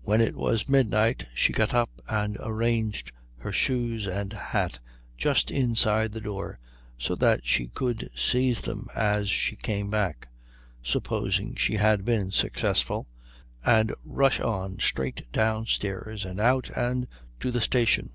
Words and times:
When 0.00 0.22
it 0.22 0.34
was 0.34 0.66
midnight 0.66 1.26
she 1.34 1.52
got 1.52 1.74
up 1.74 1.90
and 2.08 2.38
arranged 2.40 3.12
her 3.36 3.52
shoes 3.52 4.06
and 4.06 4.32
hat 4.32 4.80
just 5.18 5.50
inside 5.50 6.12
the 6.12 6.22
door 6.22 6.58
so 6.96 7.14
that 7.16 7.46
she 7.46 7.66
could 7.68 8.08
seize 8.16 8.62
them 8.62 8.88
as 8.94 9.28
she 9.28 9.56
came 9.56 9.90
back, 9.90 10.28
supposing 10.82 11.54
she 11.54 11.74
had 11.74 12.02
been 12.02 12.30
successful, 12.32 13.06
and 13.62 13.92
rush 14.06 14.40
on 14.40 14.78
straight 14.78 15.30
downstairs 15.32 16.24
and 16.24 16.40
out 16.40 16.70
and 16.70 17.06
to 17.40 17.50
the 17.50 17.60
station. 17.60 18.08